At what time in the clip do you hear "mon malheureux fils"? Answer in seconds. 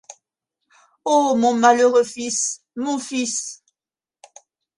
1.35-2.63